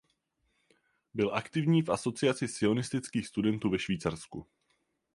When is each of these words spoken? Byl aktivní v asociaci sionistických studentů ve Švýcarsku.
Byl 1.13 1.35
aktivní 1.35 1.81
v 1.81 1.91
asociaci 1.91 2.47
sionistických 2.47 3.27
studentů 3.27 3.69
ve 3.69 3.79
Švýcarsku. 3.79 4.47